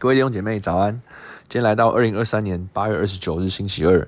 [0.00, 1.02] 各位弟兄姐妹早安！
[1.48, 3.98] 今天来到二零二三年八月二十九日星期二，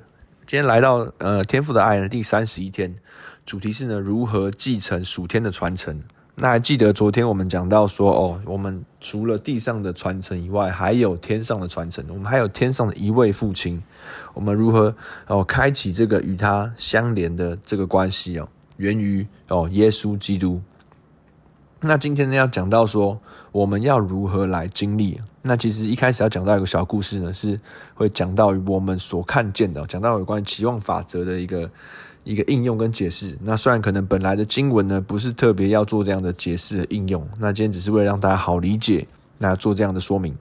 [0.47, 2.95] 今天来到呃天父的爱的第三十一天，
[3.45, 6.01] 主题是呢如何继承属天的传承。
[6.37, 13.83] 那还记得昨天我们讲到说哦，我们除了地上的传承以外，还有天上的传承，我们还有天上的一位父亲，
[14.33, 14.95] 我们如何
[15.27, 20.63] 哦开启这个与他相连的这个关系哦，源于哦耶稣基督。
[21.81, 23.19] 那今天呢要讲到说，
[23.51, 25.21] 我们要如何来经历？
[25.43, 27.59] 那其实一开始要讲到一个小故事呢，是
[27.95, 31.71] 会讲到我们所看见的，讲到有关期望法则的一个
[32.25, 33.37] 一个应用跟解释。
[33.41, 39.07] 那虽然可能本来的经文呢不是特别要做这样的解释的应用，那今天只是为了让大家好理解，
[39.39, 40.37] 那做这样的说明。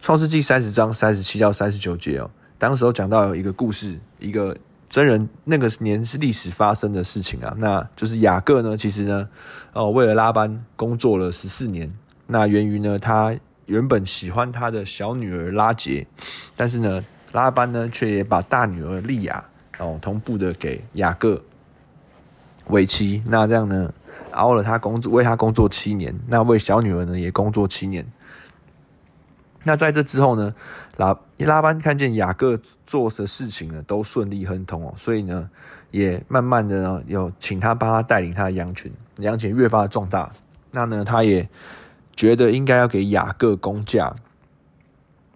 [0.00, 4.54] 创世纪三十章三十七到三十九节哦，当时候讲到有一个故事，一个
[4.90, 9.26] 真人那个年是历史发生的事情啊，那就是雅各呢，其实呢，
[9.72, 11.90] 哦为了拉班工作了十四年。
[12.26, 13.34] 那源于呢，他
[13.72, 16.06] 原本喜欢他的小女儿拉杰，
[16.54, 19.42] 但是呢，拉班呢却也把大女儿利亚
[19.78, 21.42] 哦同步的给雅各
[22.66, 23.22] 为妻。
[23.28, 23.90] 那这样呢，
[24.32, 28.06] 熬了他工作，为他工作七年，那为小女儿呢也工作七年。
[29.64, 30.54] 那在这之后呢，
[30.98, 35.48] 拉拉班看见雅各做的事情呢都顺利亨通哦，所以呢
[35.90, 40.30] 也慢慢的呢有请他帮他带领他的羊群，羊群越发的壮大。
[40.72, 41.48] 那呢，他也。
[42.14, 44.14] 觉得应该要给雅各工价，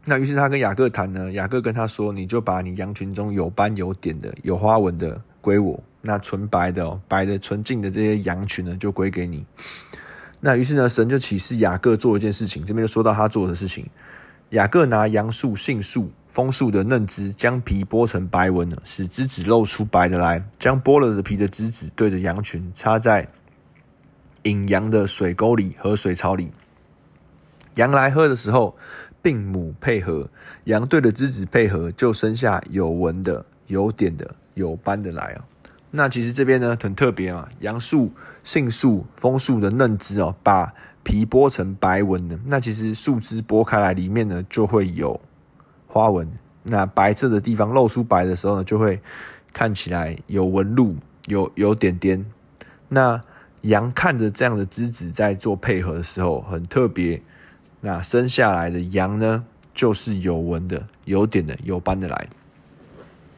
[0.04, 9.44] 那于是他跟雅各谈呢，雅各跟他说：“你就把你羊群中有斑有点的、有花纹的归我，那纯白的、哦、白的纯净的这些羊群呢，就归给你。”
[10.40, 13.88] 那于是呢，神就启示雅各做一件事情，这边就说到他做的事情：
[14.50, 23.26] 雅各拿杨树、杏树、枫树的嫩枝，将皮剥成白纹了，使枝子露出白的来，将剥了的皮的枝子对着羊群插在
[24.42, 26.52] 引羊的水沟里和水槽里。
[27.76, 28.76] 羊来喝的时候，
[29.22, 30.28] 并母配合，
[30.64, 35.44] 羊对的枝子配合，就生下有纹的、有点的、有斑的来哦。
[35.90, 38.10] 那其实这边呢很特别嘛，杨树、
[38.42, 42.38] 杏树、枫树的嫩枝哦，把皮剥成白纹的。
[42.46, 45.18] 那其实树枝剥开来，里面呢就会有
[45.86, 46.28] 花纹。
[46.64, 49.00] 那白色的地方露出白的时候呢，就会
[49.52, 50.96] 看起来有纹路、
[51.26, 52.26] 有有点点。
[52.88, 53.20] 那
[53.62, 57.22] 羊看着这样的枝子在做配合的时候，很特别。
[57.86, 62.28] 那生下来的羊呢，就是有纹的、有点的、有斑的来。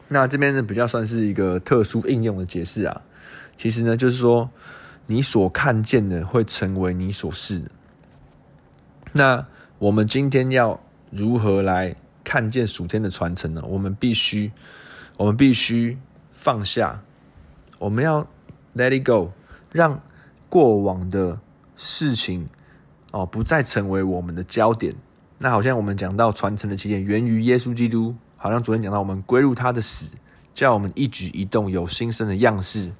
[0.07, 2.99] 那这边呢，比较算是一个特殊应用的解释啊。
[3.55, 4.49] 其实呢，就是说
[5.05, 7.69] 你所看见的会成为你所是的。
[9.11, 9.45] 那
[9.77, 13.63] 我们今天要如何来看见属天的传承呢？
[13.67, 14.51] 我们必须，
[15.17, 15.95] 我们必须
[16.31, 17.03] 放下，
[17.77, 18.27] 我们要
[18.75, 19.31] let it go，
[19.71, 20.01] 让
[20.49, 21.39] 过往的
[21.75, 22.49] 事情。
[23.11, 24.93] 哦，不再成为我们的焦点。
[25.39, 30.15] 那好像我们讲到传承的起点源于耶稣基督，好像昨天讲到我们归入他的死，
[30.53, 32.91] 叫我们一举一动有新生的样式。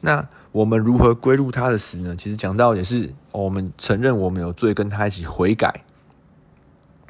[0.00, 2.16] 那我们如何归入他的死呢？
[2.16, 5.84] 其实讲到也是，我们承认我们有罪，跟他一起悔改。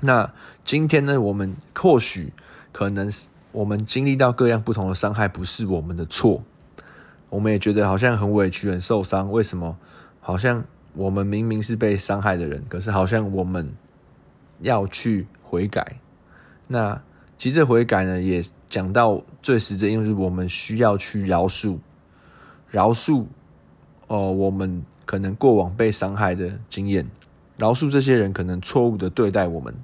[0.00, 0.32] 那
[0.64, 2.32] 今天呢，我们或许
[2.72, 3.12] 可能
[3.52, 6.42] 我们经历到各样不同的伤害，不是我们的错，
[7.28, 9.30] 我们也觉得好像很委屈、很受伤。
[9.30, 9.76] 为什么？
[10.20, 10.64] 好像。
[10.94, 13.72] 我们明明是被伤害的人，可是好像我们
[14.60, 15.96] 要去悔改。
[16.66, 17.00] 那
[17.38, 21.78] 其实悔改呢，也讲到最实际，因为是我们需要去饶恕，
[22.70, 23.26] 饶恕
[24.08, 27.08] 哦，我们可能过往被伤害的经验，
[27.56, 29.74] 饶恕这些人可能错误的对待我们。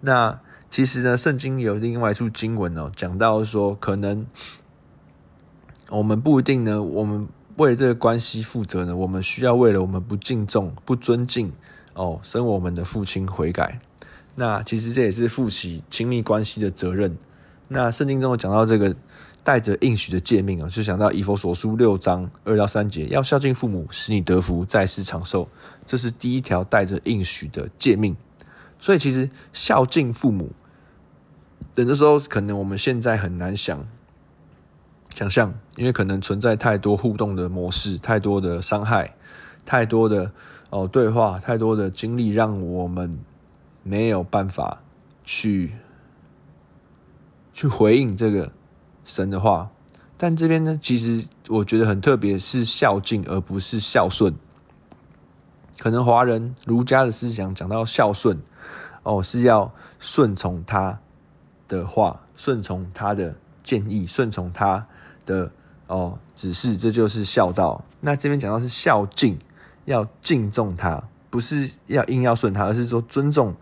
[0.00, 4.26] 那其实呢，圣经有另外一处经文哦，讲到说，可能
[5.90, 7.28] 我们不一定呢，我们。
[7.58, 11.52] 为了这个关系负责呢，我们需要为了我们不敬重、不尊敬
[11.94, 13.80] 哦，生我们的父亲悔改。
[14.36, 17.18] 那其实这也是负起亲密关系的责任。
[17.66, 18.94] 那圣经中讲到这个
[19.42, 25.48] 带着应许的诫命啊，就想到以弗所书六章二到三节，要孝敬父母，使你得福，在世长寿。
[25.84, 28.16] 这是第一条带着应许的诫命。
[28.78, 30.52] 所以其实孝敬父母，
[31.74, 33.84] 等的时候可能我们现在很难想。
[35.14, 39.16] 想象，因为可能存在太多互动的模式，太多的伤害，
[39.66, 40.30] 太多的
[40.70, 43.18] 哦对话，太多的经历，让我们
[43.82, 44.80] 没有办法
[45.24, 45.74] 去
[47.52, 48.52] 去回应这个
[49.04, 49.70] 神的话。
[50.16, 54.34] 但这边呢，其实我觉得很特别，是孝敬而不是孝顺。
[55.78, 58.40] 可能华人儒家的思想讲到孝顺，
[59.02, 61.00] 哦是要顺从他
[61.66, 63.34] 的话，顺从他的
[63.64, 64.86] 建议，顺从他。
[65.28, 65.52] 的
[65.86, 67.84] 哦，只是这就是孝道。
[68.00, 69.38] 那这边讲到是孝敬，
[69.84, 73.54] 要敬重他，不是要硬要顺他，而是说尊重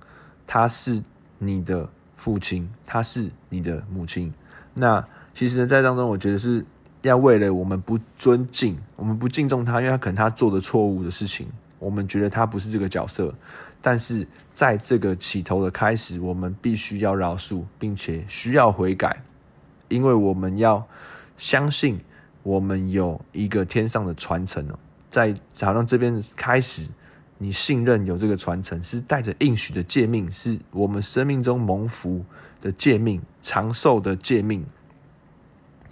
[0.47, 1.03] 他是
[1.39, 4.33] 你的父亲，他是你的母亲。
[4.73, 5.05] 那
[5.35, 6.65] 其实呢，在当中，我觉得是
[7.03, 11.49] 要为了我们不尊敬、我们不敬重他，因为他可能他做的错误的事情，
[11.79, 13.35] 我们觉得他不是这个角色。
[13.83, 19.23] 但是在这个起头的开始，我们必须要饶恕，并且需要悔改，
[19.89, 20.85] 因为我们要
[21.37, 22.01] 相信，
[22.43, 24.79] 我们有一个天上的传承哦，
[25.11, 26.89] 在好像这边开始，
[27.39, 32.25] 你信任有这个传承，是带着应许的诫命，是我们生命中蒙福
[32.61, 34.65] 的诫命，长寿的诫命。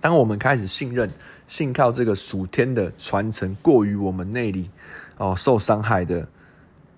[0.01, 1.11] 当我们开始信任、
[1.47, 4.71] 信靠这个属天的传承，过于我们内里
[5.17, 6.27] 哦受伤害的。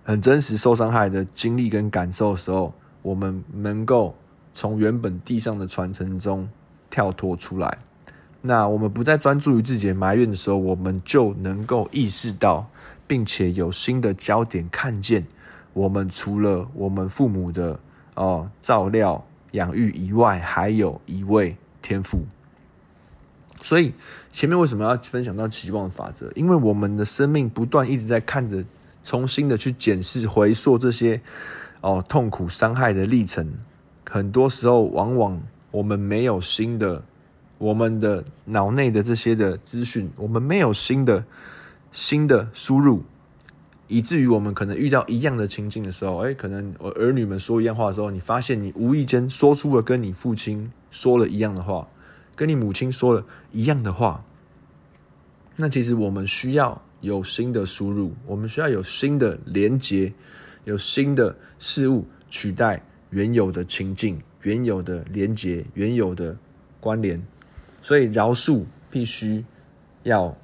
[0.08, 2.72] 很真实受伤害的经历跟感受的时候，
[3.02, 4.14] 我们能够
[4.54, 6.48] 从原本地上的传承中
[6.88, 7.78] 跳脱出来。
[8.46, 12.66] 那我们不再专注于自己的埋怨的时候，我们就能够意识到，
[13.06, 15.26] 并且有新的焦点看见，
[15.72, 17.78] 我们除了我们父母的
[18.14, 22.20] 哦照料养育以外，还有一位天父。
[23.62, 23.92] 所以
[24.32, 26.30] 前面为什么要分享到期望法则？
[26.34, 28.64] 因为我们的生命不断一直在看着。
[29.08, 31.20] 重新的去检视、回溯这些
[31.80, 33.54] 哦痛苦、伤害的历程，
[34.10, 35.40] 很多时候往往
[35.70, 37.04] 我们没有新的，
[37.58, 41.24] 我们的脑内的这些的资讯，我们没有新的
[41.92, 43.02] 新的输入，
[43.88, 51.88] 以至于我们可能遇到一样的情境的时候，哎，可能我儿女们说一样话的时候，你发现你无意间说出了跟你父亲说了一样的话，
[52.34, 54.24] 跟你母亲说了一样的话，
[55.56, 56.82] 那其实我们需要。
[57.02, 60.12] 有新的输入，我们需要有新的连接，
[60.64, 66.36] 有新的事物取代原有的情境、原有的连接、原有的
[66.80, 67.22] 关联。
[67.86, 69.44] 所以饶恕必须
[70.02, 70.36] 要，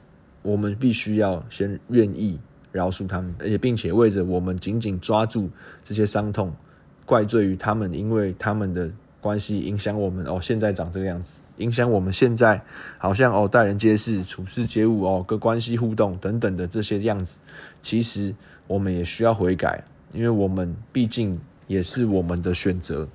[0.42, 2.38] 我们必须要先愿意
[2.70, 5.50] 饶恕他们，而且并且为着我们紧紧抓住
[5.82, 6.54] 这些伤痛，
[7.04, 8.88] 怪罪于他们，因为他们的
[9.20, 11.40] 关系影响我们哦，现在长这个样子。
[11.56, 12.62] 影响我们现在
[12.96, 17.38] 好像哦，待人接事、处事接物哦，各关系互动等等的这些样子，
[17.82, 18.32] 其实
[18.68, 23.08] 我们也需要悔改，因为我们毕竟也是我们的选择，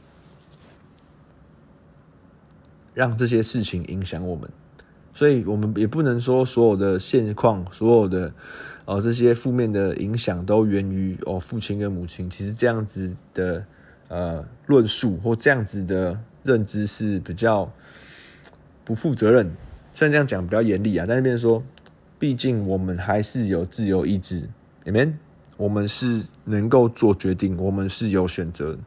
[2.97, 4.49] 让这些事情影响我们，
[5.13, 8.33] 所以我们也不能说所有的现况、所有的
[8.85, 12.27] 哦这些负面的影响都源于哦父亲跟母亲。
[12.27, 13.63] 其实这样子的
[14.07, 17.71] 呃论述或这样子的认知是比较。
[18.87, 19.51] 不负责任，
[19.93, 21.61] 虽然这样讲比较严厉啊，但是变说，
[22.17, 24.47] 毕竟我们还是有自由意志
[24.85, 25.15] ，Amen，
[25.57, 28.77] 我们是能够做决定，我们是有选择，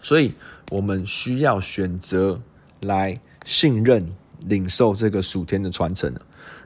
[0.00, 0.32] 所以
[0.70, 2.40] 我们需要选择
[2.80, 4.12] 来信任、
[4.46, 6.12] 领受这个属天的传承。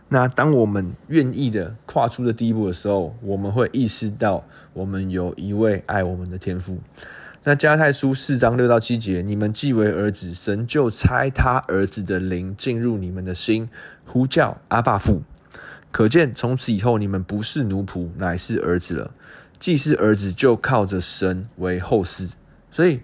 [0.08, 4.44] 那当我们愿意的跨出的第一步的时候，我们会意识到，
[4.74, 6.78] 我们有一位爱我们的天父。
[7.44, 13.68] 那加太书四章六到七节，你们既为儿子，神就差他儿子的灵进入你们的心，
[14.04, 15.22] 呼叫阿爸父。
[15.90, 19.10] 可见从此以后，你们不是奴仆，乃是儿子了。
[19.58, 22.30] 既是儿子，就靠着神为后嗣。
[22.70, 23.00] 所以，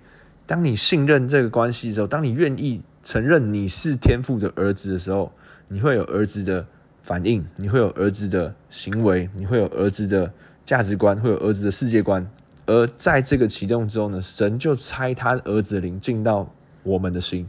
[0.46, 5.32] 当你信任这个关系的时候，当你愿意承认你是天父的儿子的时候，
[5.68, 6.66] 你会有儿子的
[7.00, 10.30] 反应，你会有儿子的行为，你会有儿子的
[10.62, 12.30] 价值观，会有儿子的世界观。
[12.66, 16.52] 而在这个启动之后呢，神就差他儿子的灵进到
[16.82, 17.48] 我们的心，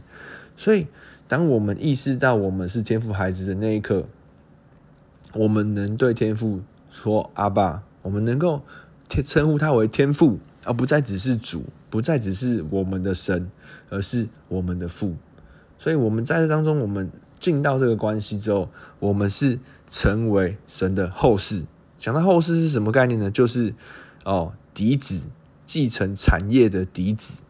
[0.56, 0.86] 所以
[1.28, 4.06] 当我们意识到我们是天父孩子的那一刻，
[5.34, 8.62] 我们能对天父说阿爸，我们能够
[9.26, 13.50] 称呼他为天父，而不再只是主，不再只是我们的神，
[13.90, 15.14] 而是我们的父。
[15.80, 17.10] 所以我们在这当中，我们
[17.40, 18.68] 进到这个关系之后，
[19.00, 19.58] 我们是
[19.88, 21.64] 成为神的后嗣。
[21.98, 23.28] 讲到后嗣是什么概念呢？
[23.28, 23.74] 就是
[24.24, 24.52] 哦。
[24.72, 25.22] 嫡子
[25.66, 27.42] 继承产业的嫡子，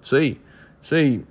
[0.00, 0.38] 所以，
[0.80, 1.22] 所以，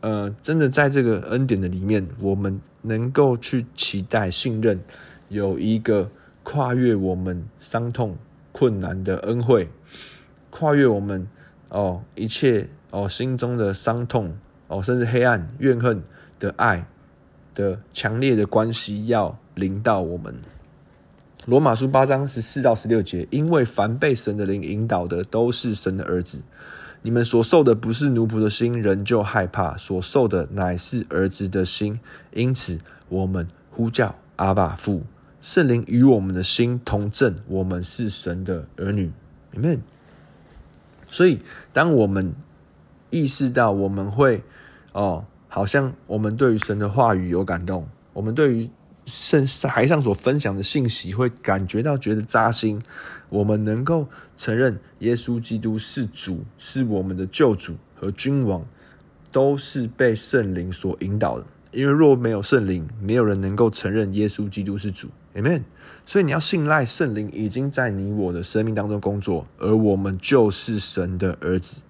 [0.00, 4.80] 呃，真的在这个恩典的里面，我们能够去期待、信任，
[5.28, 6.08] 有一个
[6.44, 8.16] 跨越我们伤痛、
[8.52, 9.68] 困难的恩惠，
[10.50, 11.26] 跨越我们
[11.68, 14.38] 哦一切哦心中的伤痛
[14.72, 16.02] 哦，甚至黑暗、怨恨
[16.40, 16.86] 的爱
[17.54, 20.34] 的强烈的关系，要临到我们。
[21.44, 26.38] 罗马书八章十四到十六节，因为凡被神的灵引导的，都是神的儿子。
[27.02, 32.00] 你们所受的不是奴仆的心，仍旧害怕；所受的乃是儿子的心。
[32.32, 32.78] 因此，
[33.10, 35.02] 我们呼叫阿爸父。
[35.42, 39.10] 圣灵与我们的心同证，我们是神的儿女。
[39.54, 39.80] Amen。
[41.10, 41.40] 所以，
[41.74, 42.32] 当我们
[43.10, 44.42] 意识到我们会
[44.92, 48.70] 哦，好像我们对于神的话语有感动，我们对于
[49.06, 52.80] 圣台上所分享的信息，会感觉到觉得扎心。
[53.30, 54.06] 我们能够
[54.36, 58.64] 承认耶稣基督是主，是我们的救主和君王，
[59.30, 61.46] 都是被圣灵所引导的。
[61.72, 65.08] 因为若没有圣灵，没有人能够承认耶稣基督是主。
[65.34, 65.62] Amen。
[66.04, 71.80] 所以你要信赖圣灵已经在你我的生命当中工作，而我们就是神的儿子。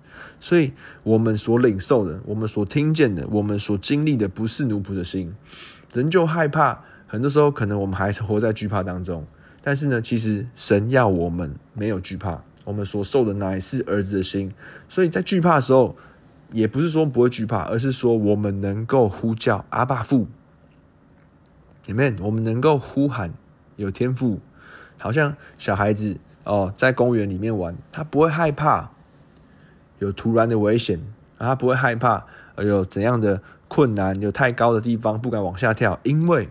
[0.43, 0.73] 所以
[1.05, 5.33] 我们所领受的，我们所听见的，我们所经历的，不是奴仆的心，
[5.95, 6.83] 人就害怕。
[7.07, 9.25] 很多时候，可能我们还活在惧怕当中。
[9.63, 14.53] 但是呢，其实神要我们没有惧怕，我们所受的乃是儿子的心。
[14.89, 15.95] 所以在惧怕的时候，
[16.51, 20.27] 也不是说不会惧怕，而是说我们能够呼叫阿爸父
[21.87, 22.17] 里面。
[22.21, 23.33] 我们能够呼喊
[23.77, 24.41] 有天父，
[24.99, 28.91] 好像小孩子哦，在公园里面玩，他不会害怕
[30.03, 31.01] 有突然的危险，
[31.39, 32.27] 他不会害怕
[32.59, 36.49] 有怎样的困难，有太高的地方不敢往下跳，因为。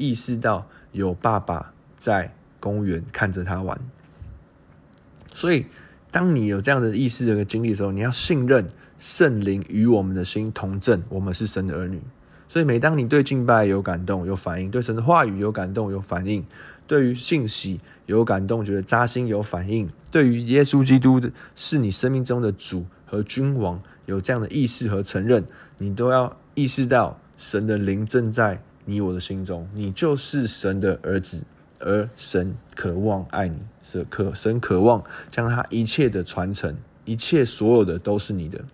[0.00, 3.76] 意识到有爸爸在公园看着他玩，
[5.34, 5.66] 所以
[6.12, 8.70] 当你有这样的意识、这个经历的时候，你要信任
[9.00, 12.00] 圣灵与我们的心同证，我们是神的儿女。
[12.46, 16.46] 所以每当你对敬拜有感动、有反应，对神的话语有感动、有反应，
[16.88, 25.44] 对于信息有感动、觉得扎心有反应，对于耶稣基督的是你生命中的主和君王有这样的意识和承认，
[25.76, 28.60] 你都要意识到神的灵正在。
[28.90, 31.44] 你我的心中，你就是神的儿子，
[31.78, 38.64] 而神渴望爱你，是渴神渴望将他一切的传承，一切所有的都是你的，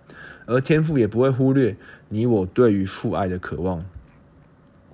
[0.47, 1.77] 而天父也不会忽略
[2.09, 3.85] 你我对于父爱的渴望。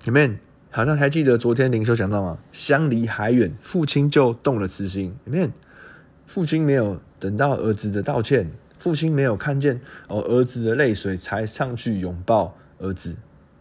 [0.05, 0.50] Amen。
[0.71, 2.39] 好像还记得昨天灵修讲到吗？
[2.51, 5.15] 相离还远，父亲就动了慈心。
[5.25, 5.51] 里面。
[6.25, 8.49] 父亲没有等到儿子的道歉，
[8.79, 13.17] 父亲没有看见哦儿子的泪水才上去拥抱儿子。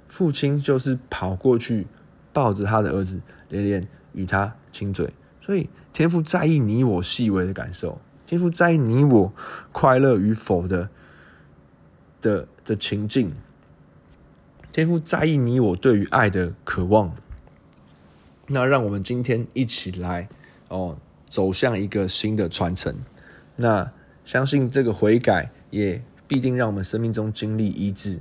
[0.07, 1.88] 父亲就是跑过去
[2.33, 5.12] 抱着他的儿子，连连与他亲嘴。
[5.40, 9.33] 所以天父在意你我细微的感受，天父在意你我
[9.73, 10.88] 快乐与否的
[12.21, 13.33] 的的情境，
[14.73, 17.15] 天父在意你我对于爱的渴望。
[18.47, 20.29] 那让我们今天一起来
[20.69, 20.99] 哦，
[21.29, 22.95] 走向一个新的传承。
[23.57, 23.91] 那
[24.25, 28.19] 相信这个悔改也必定让我们生命中经历医治。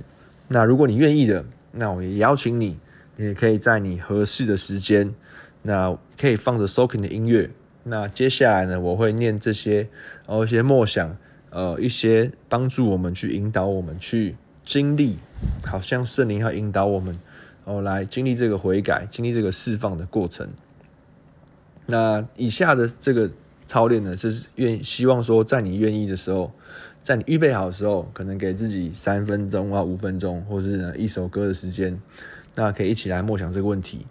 [0.48, 1.44] 那如果你愿意的。
[1.72, 2.76] 那我也邀请你，
[3.14, 5.14] 你也可以在你合适的时间，
[5.62, 7.48] 那可以放着 soaking 的音乐。
[7.84, 9.88] 那接下来呢，我会念这些，
[10.26, 11.16] 哦，一些默想，
[11.50, 15.18] 呃，一些帮助我们去引导我们去经历，
[15.64, 17.18] 好像圣灵要引导我们，
[17.64, 20.48] 哦，来经历这个悔改，经历这个释放的过程。
[21.86, 23.30] 那以下的这个
[23.66, 26.52] 操练呢，就是愿希望说，在你愿意的时候。
[27.02, 31.98] 在你预备好的时候，可能给自己三分钟啊、五分钟，或是呢一首歌的时间，
[32.54, 34.06] 那可以一起来默想这个问题。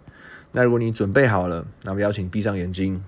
[0.50, 3.02] 那如果你准备好了，那么邀请闭上眼睛。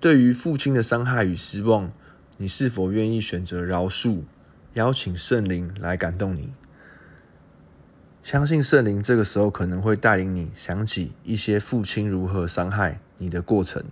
[0.00, 1.92] 对于父亲的伤害与失望，
[2.38, 4.20] 你是否愿意选择饶恕？
[4.74, 6.52] 邀请圣灵来感动你。
[8.22, 13.82] 相信圣灵这个时候可能会带领你想起一些父亲如何伤害你的过程。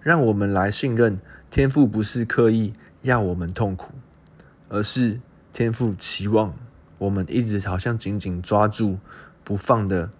[0.00, 1.20] 让我们来信任
[1.50, 2.72] 天父，不是刻意
[3.02, 3.92] 要我们痛苦，
[4.68, 5.20] 而是
[5.52, 6.54] 天父期望
[6.98, 8.98] 我们一直好像紧紧抓住
[9.44, 10.10] 不放的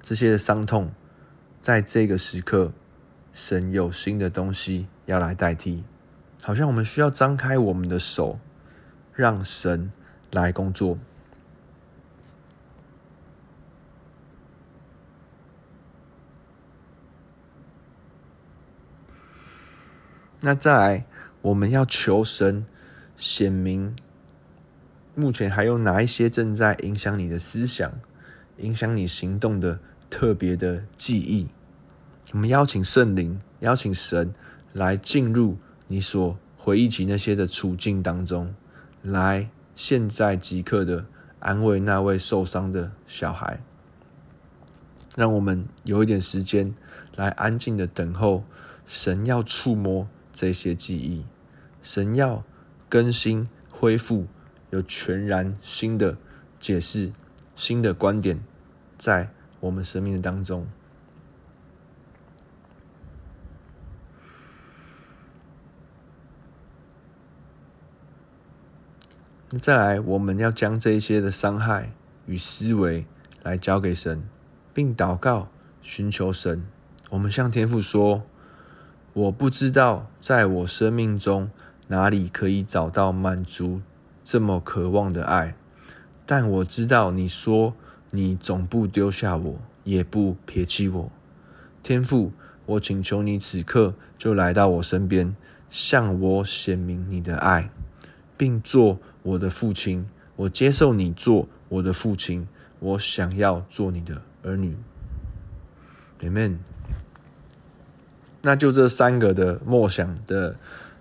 [0.00, 0.92] 这些伤痛，
[1.60, 2.72] 在这个时刻，
[3.34, 5.84] 神有新的东西要来代替，
[6.48, 8.40] 好像我们需要张开我们的手，
[9.12, 9.92] 让神
[10.32, 10.96] 来工作。
[20.40, 21.04] 那再来，
[21.42, 22.64] 我们要求神
[23.18, 23.94] 显明，
[25.14, 27.92] 目前还有哪一些正在影响你的思想、
[28.56, 29.78] 影响你行动的
[30.08, 31.48] 特别的记忆？
[32.32, 34.32] 我们邀请圣灵，邀请神
[34.72, 38.54] 来进入你所回忆起那些的处境当中，
[39.02, 41.04] 来现在即刻的
[41.40, 43.60] 安慰那位受伤的小孩。
[45.16, 46.72] 让我们有一点时间
[47.16, 48.44] 来安静的等候
[48.86, 50.08] 神要触摸。
[50.30, 51.24] 这些记忆，
[51.82, 52.44] 神要
[52.88, 54.28] 更新、恢复，
[54.70, 56.16] 有全然新的
[56.60, 57.12] 解释、
[57.56, 58.38] 新的观点，
[58.96, 60.68] 在我们生命的当中。
[69.56, 71.92] 再来，我们要将这些的伤害
[72.26, 73.06] 与思维
[73.42, 74.22] 来交给神，
[74.74, 75.48] 并祷告、
[75.80, 76.62] 寻求神。
[77.08, 78.22] 我们向天父说。
[79.14, 81.50] 我不知道在我生命中
[81.88, 83.80] 哪里可以找到满足
[84.22, 85.56] 这么渴望的爱，
[86.24, 87.74] 但我知道你说
[88.10, 91.10] 你总不丢下我，也不撇弃我。
[91.82, 92.30] 天父，
[92.66, 95.34] 我请求你此刻就来到我身边，
[95.68, 97.70] 向我显明你的爱，
[98.36, 100.06] 并做我的父亲。
[100.36, 102.46] 我接受你做我的父亲，
[102.78, 104.76] 我想要做你的儿女。
[106.20, 106.58] Amen。
[108.40, 110.54] 那就这三个的默想的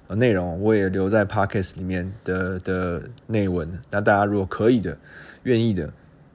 [0.09, 3.79] 内容，我也留在 Podcast 里面的的内文。
[3.91, 4.97] 那大家如果可以的、
[5.43, 5.93] 愿意的，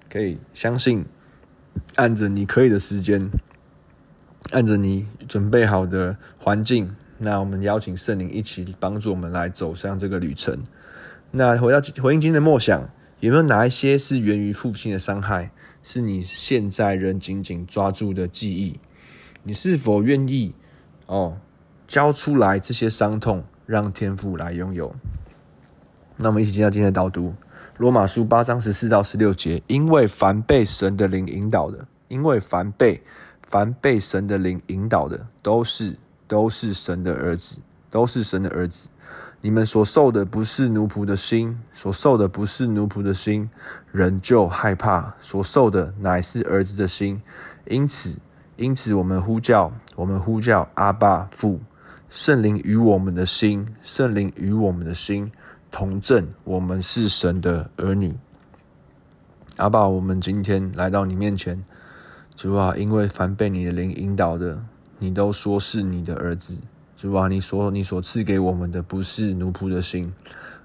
[0.09, 1.05] 可以相信，
[1.97, 3.31] 按着你可以的时间，
[4.53, 10.57] 按着你准备好的环境，那我们邀请圣灵一起帮助我们来走上这个旅程。
[11.35, 15.51] 那回到回应今天的默想，有没有哪一些是源于父亲的伤害，
[15.83, 18.79] 是你现在仍紧紧抓住的记忆？
[19.43, 20.55] 你是否愿意
[21.07, 21.39] 哦
[21.89, 24.95] 交出来这些伤痛，让天父来拥有？
[26.19, 27.35] 那我们一起进到今天的导读。
[27.79, 33.03] 罗马书八章十四到十六节，因为凡被神的灵引导的，因为凡被
[33.41, 35.97] 凡被神的灵引导的，都是
[36.29, 37.57] 都是神的儿子，
[37.93, 38.89] 都是神的儿子。
[39.43, 43.51] 你们所受的不是奴仆的心，所受的不是奴仆的心，
[43.91, 47.21] 人就害怕；所受的乃是儿子的心。
[47.67, 48.17] 因此，
[48.57, 51.61] 因此我们呼叫，我们呼叫阿爸父，
[52.09, 55.31] 圣灵与我们的心，圣灵与我们的心。
[55.71, 58.15] 同证，我们是神的儿女。
[59.57, 61.65] 阿爸，我们今天来到你面前，
[62.37, 64.63] 主啊，因为凡被你的灵引导的，
[64.99, 66.57] 你都说是你的儿子。
[66.97, 70.13] 主啊，你所你所赐给我们的不是奴仆的心，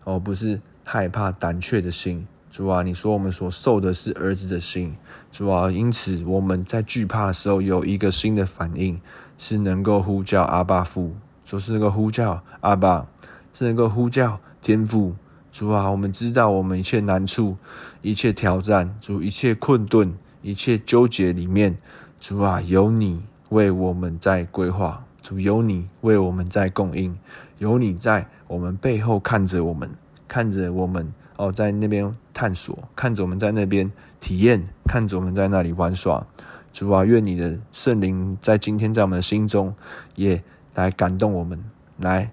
[0.03, 2.27] 哦，不是害怕胆怯的心。
[2.49, 4.95] 主啊，你说我们所受的是儿子的心。
[5.31, 8.99] 主啊，因此我们在惧怕的时候有一个新的反应，
[9.37, 13.07] 是能够呼叫阿爸父，就是那个呼叫阿爸，
[13.53, 14.39] 是能够呼叫。
[14.59, 15.15] 天父，
[15.49, 17.55] 主啊，我们知道我们一切难处、
[18.01, 21.77] 一切挑战、主一切困顿、一切纠结里面，
[22.19, 27.13] 主啊，有你为我们在规划，主有你为我们在供应，
[27.57, 29.89] 有你在我们背后看着我们，
[30.25, 36.25] 看着我们哦，在那边探索，看着我们在那边体验，看着我们在那里玩耍。
[36.71, 39.75] 主啊，愿你的圣灵在今天在我们的心中
[40.15, 40.41] 也
[40.75, 41.61] 来感动我们，
[41.97, 42.31] 来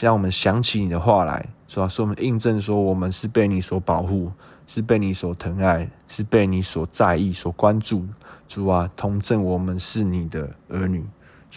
[0.00, 1.44] 让我们想起你的话来。
[1.66, 4.30] 主啊，是我们印证说，我们是被你所保护，
[4.68, 8.06] 是被你所疼爱，是被你所在意、所关注。
[8.46, 11.04] 主啊，同证我们是你的儿女。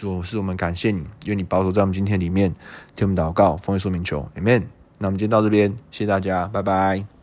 [0.00, 2.54] 主，是我们感谢你，愿你保守在我们今天里面，
[2.96, 4.64] 听我们祷告，奉为说明求，Amen。
[4.96, 7.19] 那我们今天到这边，谢谢大家，拜拜。